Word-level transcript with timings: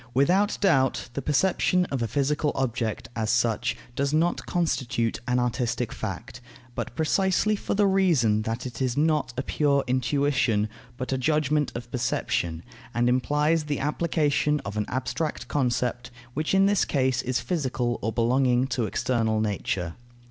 Without 0.15 0.57
doubt, 0.61 1.09
the 1.13 1.21
perception 1.21 1.85
of 1.91 2.01
a 2.01 2.07
physical 2.07 2.51
object, 2.55 3.07
as 3.15 3.29
such, 3.29 3.77
does 3.95 4.11
not 4.11 4.47
constitute 4.47 5.19
an 5.27 5.37
artistic 5.37 5.91
fact; 5.93 6.41
but 6.73 6.95
precisely 6.95 7.55
for 7.55 7.75
the 7.75 7.85
reason 7.85 8.41
that 8.41 8.65
it 8.65 8.81
is 8.81 8.97
not 8.97 9.31
a 9.37 9.43
pure 9.43 9.83
intuition, 9.85 10.67
but 10.97 11.13
a 11.13 11.19
judgment 11.19 11.71
of 11.75 11.91
perception, 11.91 12.63
and 12.95 13.09
implies 13.09 13.65
the 13.65 13.79
application 13.79 14.59
of 14.65 14.75
an 14.75 14.87
abstract 14.87 15.47
concept, 15.47 16.09
which 16.33 16.55
in 16.55 16.65
this 16.65 16.83
case 16.83 17.21
is 17.21 17.39
physical 17.39 17.99
or 18.01 18.11
belonging 18.11 18.65
to 18.65 18.85
external 18.87 19.39
nature. 19.39 19.93